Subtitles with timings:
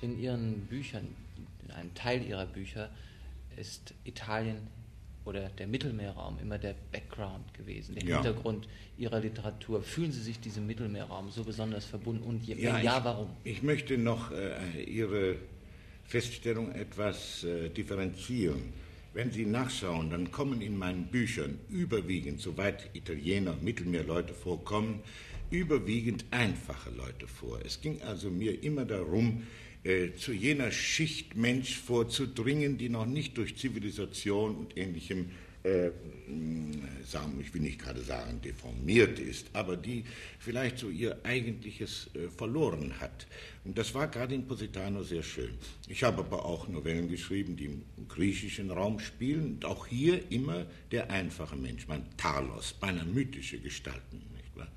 [0.00, 1.08] In Ihren Büchern,
[1.64, 2.90] in einem Teil Ihrer Bücher,
[3.56, 4.68] ist Italien
[5.24, 8.22] oder der Mittelmeerraum immer der Background gewesen, der ja.
[8.22, 9.82] Hintergrund Ihrer Literatur.
[9.82, 13.28] Fühlen Sie sich diesem Mittelmeerraum so besonders verbunden und ja, ja, ja warum?
[13.44, 15.36] Ich möchte noch äh, Ihre
[16.04, 18.72] Feststellung etwas äh, differenzieren.
[19.14, 25.00] Wenn Sie nachschauen, dann kommen in meinen Büchern überwiegend, soweit Italiener, Mittelmeerleute vorkommen,
[25.50, 27.58] überwiegend einfache Leute vor.
[27.64, 29.42] Es ging also mir immer darum,
[29.86, 35.30] äh, zu jener Schicht Mensch vorzudringen, die noch nicht durch Zivilisation und ähnlichem
[35.62, 35.90] äh,
[37.04, 40.04] sagen, ich will nicht gerade sagen, deformiert ist, aber die
[40.40, 43.28] vielleicht so ihr eigentliches äh, verloren hat.
[43.64, 45.50] Und das war gerade in Positano sehr schön.
[45.88, 50.66] Ich habe aber auch Novellen geschrieben, die im griechischen Raum spielen und auch hier immer
[50.90, 54.22] der einfache Mensch, mein Talos, beinahe mythische Gestalten.
[54.34, 54.68] Nicht wahr?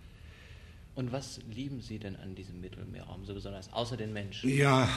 [0.99, 4.49] Und was lieben Sie denn an diesem Mittelmeerraum so besonders, außer den Menschen?
[4.49, 4.89] Ja,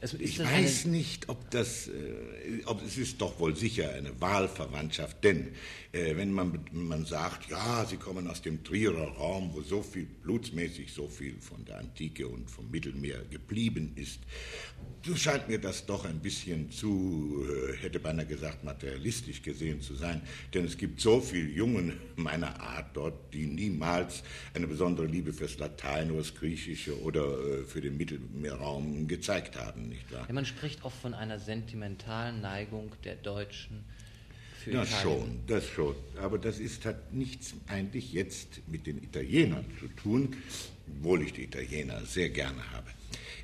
[0.00, 5.22] also ich weiß nicht, ob das, äh, ob es ist doch wohl sicher eine Wahlverwandtschaft,
[5.22, 5.48] denn
[5.92, 10.06] äh, wenn man, man sagt, ja, Sie kommen aus dem Trierer Raum, wo so viel
[10.22, 14.20] blutsmäßig so viel von der Antike und vom Mittelmeer geblieben ist,
[15.04, 19.94] so scheint mir das doch ein bisschen zu, äh, hätte beinahe gesagt, materialistisch gesehen zu
[19.94, 20.22] sein,
[20.54, 24.22] denn es gibt so viele Jungen meiner Art dort, die niemals
[24.54, 29.89] eine besondere Liebe fürs Latein oder das Griechische oder äh, für den Mittelmeerraum gezeigt haben
[29.90, 30.24] nicht wahr?
[30.26, 33.84] Ja, man spricht oft von einer sentimentalen Neigung der Deutschen
[34.64, 35.02] für ja, Italien.
[35.02, 35.94] schon, das schon.
[36.20, 40.36] Aber das ist, hat nichts eigentlich jetzt mit den Italienern zu tun,
[40.86, 42.90] obwohl ich die Italiener sehr gerne habe.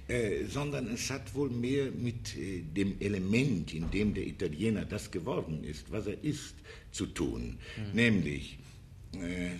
[0.08, 5.10] Äh, sondern es hat wohl mehr mit äh, dem Element, in dem der Italiener das
[5.10, 6.54] geworden ist, was er ist,
[6.92, 7.58] zu tun.
[7.76, 7.92] Mhm.
[7.92, 8.58] Nämlich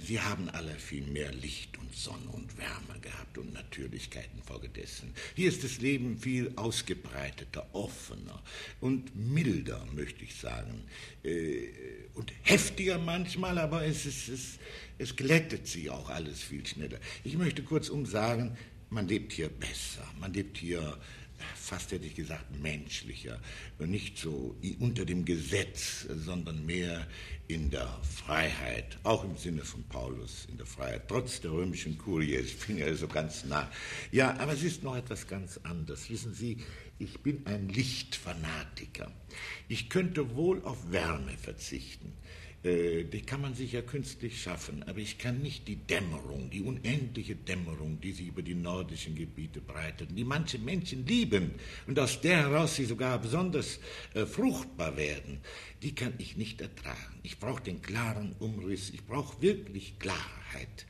[0.04, 5.12] sie haben alle viel mehr Licht und Sonne und Wärme gehabt und Natürlichkeit infolgedessen.
[5.34, 8.42] Hier ist das Leben viel ausgebreiteter, offener
[8.80, 10.82] und milder, möchte ich sagen.
[11.22, 11.68] Äh,
[12.14, 14.58] und heftiger manchmal, aber es, ist, es,
[14.98, 16.98] es glättet sich auch alles viel schneller.
[17.24, 18.56] Ich möchte kurzum sagen,
[18.90, 20.98] man lebt hier besser, man lebt hier
[21.54, 23.40] fast hätte ich gesagt, menschlicher,
[23.78, 27.06] nicht so unter dem Gesetz, sondern mehr
[27.48, 32.36] in der Freiheit, auch im Sinne von Paulus, in der Freiheit, trotz der römischen Kurie,
[32.36, 33.70] ich bin ja so ganz nah.
[34.10, 36.10] Ja, aber es ist noch etwas ganz anderes.
[36.10, 36.58] Wissen Sie,
[36.98, 39.12] ich bin ein Lichtfanatiker.
[39.68, 42.12] Ich könnte wohl auf Wärme verzichten.
[42.66, 46.62] Äh, die kann man sich ja künstlich schaffen, aber ich kann nicht die Dämmerung, die
[46.62, 51.52] unendliche Dämmerung, die sich über die nordischen Gebiete breitet, die manche Menschen lieben
[51.86, 53.78] und aus der heraus sie sogar besonders
[54.14, 55.40] äh, fruchtbar werden,
[55.82, 57.20] die kann ich nicht ertragen.
[57.22, 60.86] Ich brauche den klaren Umriss, ich brauche wirklich Klarheit.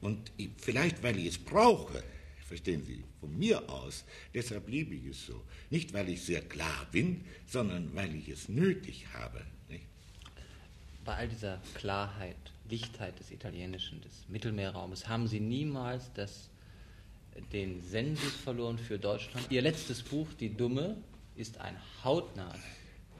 [0.00, 2.02] Und ich, vielleicht, weil ich es brauche,
[2.46, 4.04] verstehen Sie, von mir aus,
[4.34, 5.44] deshalb liebe ich es so.
[5.70, 9.40] Nicht, weil ich sehr klar bin, sondern weil ich es nötig habe.
[9.68, 9.86] Nicht?
[11.04, 12.36] Bei all dieser Klarheit,
[12.70, 16.48] Dichtheit des Italienischen, des Mittelmeerraumes, haben Sie niemals das,
[17.52, 19.46] den Sensus verloren für Deutschland?
[19.50, 20.96] Ihr letztes Buch, Die Dumme,
[21.36, 22.60] ist ein hautnahes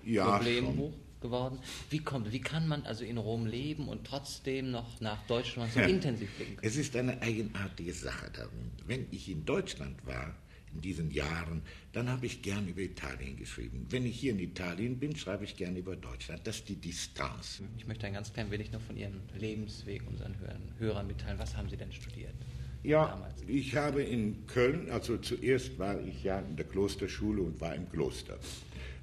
[0.05, 1.21] ja, Problembuch schon.
[1.21, 1.59] geworden.
[1.91, 5.81] Wie kommt, wie kann man also in Rom leben und trotzdem noch nach Deutschland so
[5.81, 5.87] ja.
[5.87, 6.59] intensiv blicken?
[6.62, 8.71] Es ist eine eigenartige Sache darin.
[8.87, 10.34] Wenn ich in Deutschland war,
[10.75, 11.62] in diesen Jahren,
[11.93, 13.87] dann habe ich gern über Italien geschrieben.
[13.91, 16.41] Wenn ich hier in Italien bin, schreibe ich gern über Deutschland.
[16.45, 17.62] Das ist die Distanz.
[17.79, 20.35] Ich möchte ein ganz klein wenig noch von Ihrem Lebensweg unseren
[20.79, 21.39] Hörern mitteilen.
[21.39, 22.35] Was haben Sie denn studiert?
[22.83, 23.43] Ja, damals?
[23.47, 27.91] ich habe in Köln, also zuerst war ich ja in der Klosterschule und war im
[27.91, 28.39] Kloster.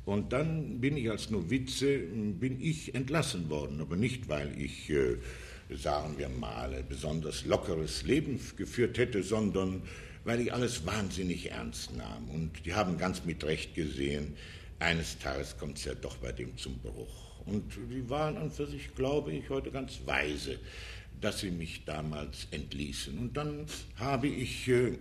[0.06, 5.18] Und dann bin ich als Novize, bin ich entlassen worden, aber nicht, weil ich, äh,
[5.76, 9.84] sagen wir mal, besonders lockeres Leben geführt hätte, sondern
[10.24, 12.30] weil ich alles wahnsinnig ernst nahm.
[12.30, 14.36] Und die haben ganz mit Recht gesehen,
[14.80, 17.32] eines Tages kommt es ja doch bei dem zum Bruch.
[17.46, 20.60] Und die waren an für sich, glaube ich, heute ganz weise,
[21.20, 23.18] dass sie mich damals entließen.
[23.18, 23.66] Und dann
[23.98, 24.94] habe ich äh,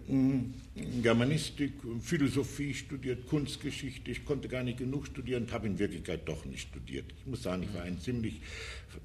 [1.03, 4.11] Germanistik, Philosophie studiert, Kunstgeschichte.
[4.11, 7.07] Ich konnte gar nicht genug studieren und habe in Wirklichkeit doch nicht studiert.
[7.19, 8.43] Ich muss sagen, ich war ein ziemlich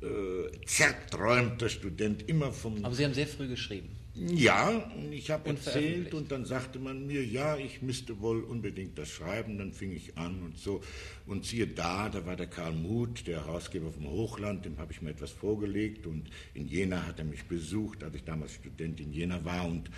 [0.02, 2.84] äh, zerträumter Student, immer vom...
[2.84, 3.90] Aber Sie haben sehr früh geschrieben.
[4.18, 9.10] Ja, ich habe erzählt und dann sagte man mir, ja, ich müsste wohl unbedingt das
[9.10, 9.58] schreiben.
[9.58, 10.82] Dann fing ich an und so.
[11.26, 15.02] Und siehe da, da war der Karl Muth, der Herausgeber vom Hochland, dem habe ich
[15.02, 16.08] mir etwas vorgelegt.
[16.08, 19.68] Und in Jena hat er mich besucht, als ich damals Student in Jena war.
[19.68, 19.92] Und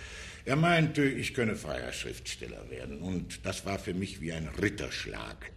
[0.44, 2.98] er meinte, ich könne freier Schriftsteller werden.
[2.98, 5.52] Und das war für mich wie ein Ritterschlag.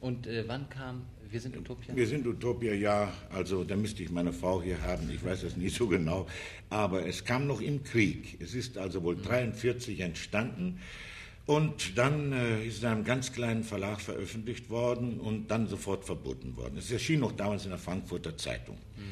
[0.00, 1.96] Und äh, wann kam Wir sind Utopia?
[1.96, 3.12] Wir sind Utopia, ja.
[3.30, 5.10] Also da müsste ich meine Frau hier haben.
[5.10, 6.26] Ich weiß es nicht so genau.
[6.70, 8.38] Aber es kam noch im Krieg.
[8.40, 10.80] Es ist also wohl 1943 entstanden.
[11.46, 16.04] Und dann äh, ist es in einem ganz kleinen Verlag veröffentlicht worden und dann sofort
[16.04, 16.76] verboten worden.
[16.78, 18.76] Es erschien noch damals in der Frankfurter Zeitung.
[18.96, 19.02] Mhm.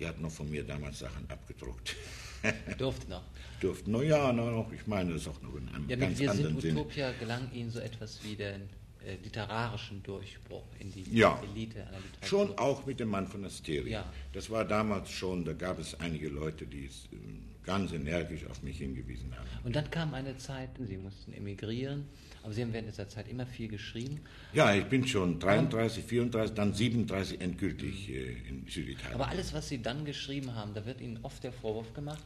[0.00, 1.94] Die hat noch von mir damals Sachen abgedruckt.
[2.78, 3.22] Durfte noch.
[3.60, 6.60] Durften noch, ja, noch, ich meine das auch noch in einem ja, ganz wir anderen
[6.60, 7.18] sind Utopia Sinne.
[7.20, 8.68] gelang Ihnen so etwas wie den
[9.04, 12.28] äh, literarischen Durchbruch in die ja, Elite einer Literatur.
[12.28, 14.00] Schon auch mit dem Mann von Asteria.
[14.00, 14.12] Ja.
[14.32, 17.16] Das war damals schon, da gab es einige Leute, die es äh,
[17.64, 19.46] ganz energisch auf mich hingewiesen haben.
[19.64, 22.06] Und dann kam eine Zeit, Sie mussten emigrieren,
[22.42, 24.20] aber Sie haben während dieser Zeit immer viel geschrieben.
[24.52, 29.14] Ja, ich bin schon 33, 34, dann 37 endgültig äh, in Süditalien.
[29.14, 32.24] Aber alles, was Sie dann geschrieben haben, da wird Ihnen oft der Vorwurf gemacht,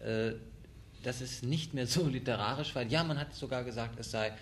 [0.00, 0.32] äh,
[1.02, 2.82] dass es nicht mehr so literarisch war.
[2.82, 4.32] Ja, man hat sogar gesagt, es sei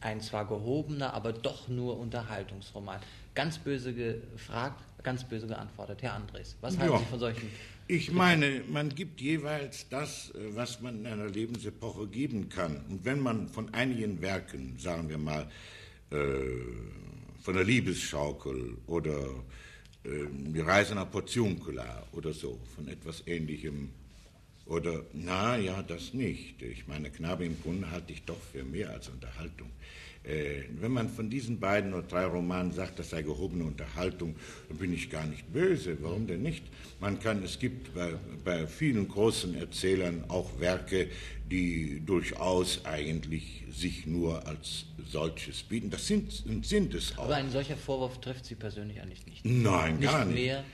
[0.00, 3.00] ein zwar gehobener, aber doch nur Unterhaltungsroman.
[3.34, 6.02] Ganz böse gefragt, ganz böse geantwortet.
[6.02, 6.98] Herr Andres, was halten ja.
[6.98, 7.50] Sie von solchen
[7.86, 12.82] ich meine, man gibt jeweils das, äh, was man in einer Lebensepoche geben kann.
[12.88, 15.50] Und wenn man von einigen Werken, sagen wir mal,
[16.10, 16.16] äh,
[17.42, 19.18] von der Liebesschaukel oder
[20.04, 23.90] äh, die Reise nach Portiuncula oder so, von etwas Ähnlichem,
[24.66, 26.62] oder, na ja, das nicht.
[26.62, 29.70] Ich meine, Knabe im Brunnen halte ich doch für mehr als Unterhaltung.
[30.24, 34.36] Äh, wenn man von diesen beiden oder drei Romanen sagt, das sei gehobene Unterhaltung,
[34.68, 35.98] dann bin ich gar nicht böse.
[36.00, 36.64] Warum denn nicht?
[36.98, 41.10] Man kann, es gibt bei, bei vielen großen Erzählern auch Werke,
[41.50, 45.90] die durchaus eigentlich sich nur als solches bieten.
[45.90, 46.32] Das sind,
[46.62, 47.24] sind es auch.
[47.24, 49.44] Aber ein solcher Vorwurf trifft Sie persönlich eigentlich nicht.
[49.44, 50.36] Nein, nicht gar nicht.
[50.36, 50.64] Mehr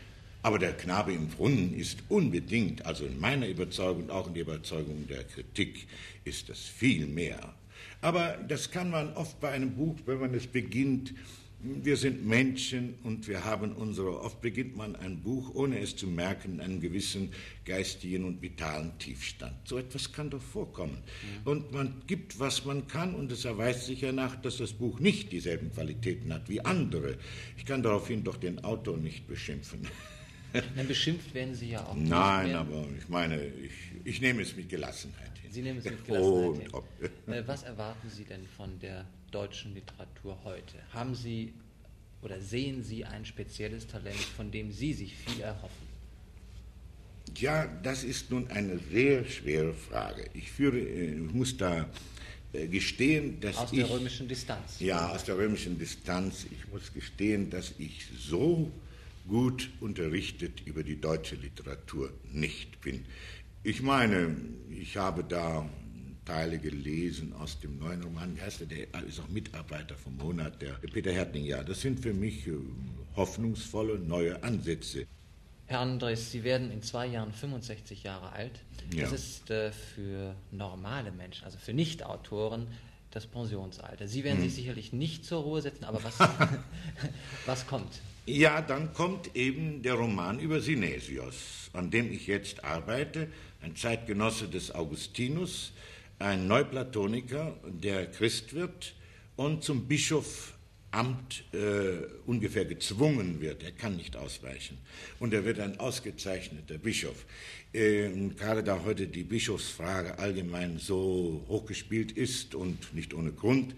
[0.43, 5.07] aber der Knabe im Brunnen ist unbedingt, also in meiner Überzeugung, auch in der Überzeugung
[5.09, 5.87] der Kritik,
[6.25, 7.55] ist das viel mehr
[8.01, 11.15] aber das kann man oft bei einem Buch, wenn man es beginnt,
[11.63, 16.07] wir sind Menschen und wir haben unsere, oft beginnt man ein Buch, ohne es zu
[16.07, 17.35] merken, einen gewissen
[17.67, 19.53] geistigen und vitalen Tiefstand.
[19.65, 20.97] So etwas kann doch vorkommen.
[21.45, 21.53] Ja.
[21.53, 25.01] Und man gibt, was man kann und es erweist sich ja nach, dass das Buch
[25.01, 27.19] nicht dieselben Qualitäten hat wie andere.
[27.59, 29.81] Ich kann daraufhin doch den Autor nicht beschimpfen.
[30.76, 31.94] Dann beschimpft werden Sie ja auch.
[31.94, 33.73] Nein, aber ich meine, ich,
[34.05, 35.31] ich nehme es mit Gelassenheit.
[35.50, 36.85] Sie nehmen es mit Gelassenheit oh,
[37.26, 37.43] hin.
[37.47, 40.76] Was erwarten Sie denn von der deutschen Literatur heute?
[40.93, 41.52] Haben Sie
[42.23, 45.88] oder sehen Sie ein spezielles Talent, von dem Sie sich viel erhoffen?
[47.37, 50.29] Ja, das ist nun eine sehr schwere Frage.
[50.35, 51.88] Ich, führe, äh, ich muss da
[52.53, 53.82] äh, gestehen, dass aus ich...
[53.82, 54.81] Aus der römischen Distanz.
[54.81, 56.46] Ja, aus der römischen Distanz.
[56.50, 58.70] Ich muss gestehen, dass ich so
[59.31, 63.05] gut unterrichtet über die deutsche Literatur nicht bin.
[63.62, 64.37] Ich meine,
[64.69, 65.69] ich habe da
[66.25, 68.37] Teile gelesen aus dem neuen Roman.
[68.37, 68.67] Der?
[68.67, 71.44] Der ist auch Mitarbeiter vom Monat, der Peter Hertling.
[71.44, 72.53] Ja, das sind für mich äh,
[73.17, 75.06] hoffnungsvolle neue Ansätze.
[75.67, 78.61] Herr Andres, Sie werden in zwei Jahren 65 Jahre alt.
[78.93, 79.03] Ja.
[79.03, 82.67] Das ist äh, für normale Menschen, also für Nicht-Autoren,
[83.12, 84.09] das Pensionsalter.
[84.09, 84.44] Sie werden hm.
[84.44, 86.19] sich sicherlich nicht zur Ruhe setzen, aber was,
[87.47, 88.00] was kommt?
[88.26, 93.28] Ja, dann kommt eben der Roman über Synesios, an dem ich jetzt arbeite
[93.62, 95.72] ein Zeitgenosse des Augustinus,
[96.19, 98.94] ein Neuplatoniker, der Christ wird
[99.37, 99.87] und zum
[100.91, 103.63] Bischofamt äh, ungefähr gezwungen wird.
[103.63, 104.79] Er kann nicht ausweichen.
[105.19, 107.27] Und er wird ein ausgezeichneter Bischof.
[107.73, 113.75] Äh, gerade da heute die Bischofsfrage allgemein so hochgespielt ist und nicht ohne Grund,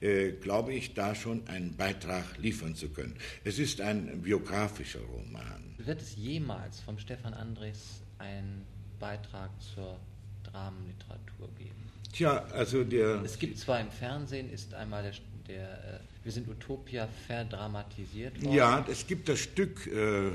[0.00, 3.14] äh, glaube ich, da schon einen Beitrag liefern zu können.
[3.44, 5.74] Es ist ein biografischer Roman.
[5.78, 8.62] Wird es jemals vom Stefan Andres ein
[8.98, 10.00] Beitrag zur
[10.50, 11.86] Dramenliteratur geben?
[12.12, 13.22] Tja, also der.
[13.22, 15.12] Es gibt zwar im Fernsehen, ist einmal der,
[15.48, 18.54] der äh, Wir sind Utopia verdramatisiert worden.
[18.54, 20.30] Ja, es gibt das Stück, äh,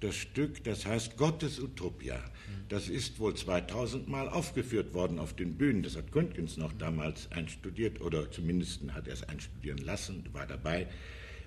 [0.00, 2.16] das Stück, das heißt Gottes Utopia.
[2.16, 2.68] Mhm.
[2.68, 5.82] Das ist wohl 2000 Mal aufgeführt worden auf den Bühnen.
[5.82, 10.86] Das hat Gründgens noch damals einstudiert oder zumindest hat er es einstudieren lassen, war dabei.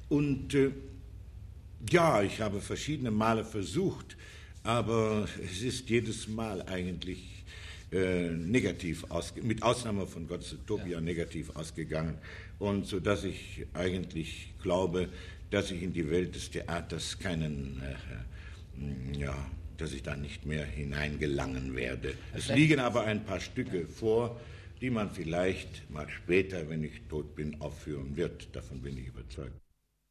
[0.10, 0.72] Und äh,
[1.90, 4.18] ja, ich habe verschiedene Male versucht,
[4.64, 7.41] aber es ist jedes Mal eigentlich
[7.92, 11.02] äh, negativ ausgegangen, mit Ausnahme von Gottes Utopia ja.
[11.02, 12.18] negativ ausgegangen.
[12.60, 15.10] Und so dass ich eigentlich glaube,
[15.50, 19.36] dass ich in die Welt des Theaters keinen, äh, ja,
[19.78, 22.14] dass ich da nicht mehr hineingelangen werde.
[22.34, 24.40] Es liegen aber ein paar Stücke vor,
[24.80, 28.56] die man vielleicht mal später, wenn ich tot bin, aufführen wird.
[28.56, 29.54] Davon bin ich überzeugt.